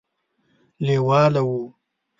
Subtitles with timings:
[0.85, 1.63] لېواله وو.